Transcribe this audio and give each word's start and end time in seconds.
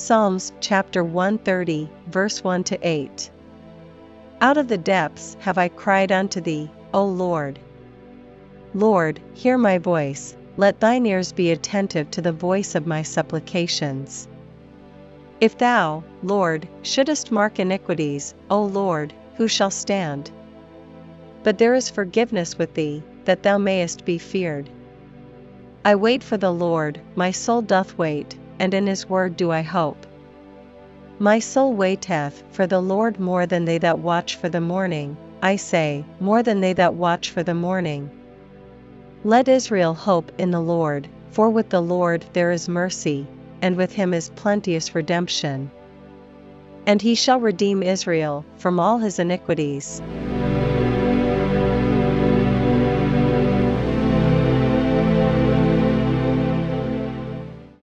Psalms 0.00 0.50
chapter 0.60 1.04
130, 1.04 1.86
verse 2.06 2.42
1 2.42 2.64
to 2.64 2.78
8. 2.82 3.30
Out 4.40 4.56
of 4.56 4.66
the 4.66 4.78
depths 4.78 5.36
have 5.40 5.58
I 5.58 5.68
cried 5.68 6.10
unto 6.10 6.40
thee, 6.40 6.70
O 6.94 7.04
Lord. 7.04 7.58
Lord, 8.72 9.20
hear 9.34 9.58
my 9.58 9.76
voice, 9.76 10.34
let 10.56 10.80
thine 10.80 11.04
ears 11.04 11.32
be 11.32 11.50
attentive 11.50 12.10
to 12.12 12.22
the 12.22 12.32
voice 12.32 12.74
of 12.74 12.86
my 12.86 13.02
supplications. 13.02 14.26
If 15.38 15.58
thou, 15.58 16.02
Lord, 16.22 16.66
shouldest 16.80 17.30
mark 17.30 17.60
iniquities, 17.60 18.34
O 18.48 18.62
Lord, 18.64 19.12
who 19.36 19.48
shall 19.48 19.70
stand? 19.70 20.30
But 21.42 21.58
there 21.58 21.74
is 21.74 21.90
forgiveness 21.90 22.56
with 22.56 22.72
thee, 22.72 23.02
that 23.26 23.42
thou 23.42 23.58
mayest 23.58 24.06
be 24.06 24.16
feared. 24.16 24.70
I 25.84 25.94
wait 25.96 26.24
for 26.24 26.38
the 26.38 26.52
Lord, 26.52 27.02
my 27.14 27.32
soul 27.32 27.60
doth 27.60 27.98
wait, 27.98 28.38
and 28.60 28.74
in 28.74 28.86
his 28.86 29.08
word 29.08 29.36
do 29.36 29.50
I 29.50 29.62
hope. 29.62 30.06
My 31.18 31.38
soul 31.38 31.72
waiteth 31.72 32.44
for 32.50 32.66
the 32.66 32.80
Lord 32.80 33.18
more 33.18 33.46
than 33.46 33.64
they 33.64 33.78
that 33.78 33.98
watch 33.98 34.36
for 34.36 34.48
the 34.48 34.60
morning, 34.60 35.16
I 35.42 35.56
say, 35.56 36.04
more 36.20 36.42
than 36.42 36.60
they 36.60 36.74
that 36.74 36.94
watch 36.94 37.30
for 37.30 37.42
the 37.42 37.54
morning. 37.54 38.10
Let 39.24 39.48
Israel 39.48 39.94
hope 39.94 40.30
in 40.38 40.50
the 40.50 40.60
Lord, 40.60 41.08
for 41.30 41.48
with 41.48 41.70
the 41.70 41.80
Lord 41.80 42.24
there 42.34 42.52
is 42.52 42.68
mercy, 42.68 43.26
and 43.62 43.76
with 43.76 43.92
him 43.92 44.12
is 44.12 44.30
plenteous 44.30 44.94
redemption. 44.94 45.70
And 46.86 47.00
he 47.00 47.14
shall 47.14 47.40
redeem 47.40 47.82
Israel 47.82 48.44
from 48.56 48.78
all 48.78 48.98
his 48.98 49.18
iniquities. 49.18 50.02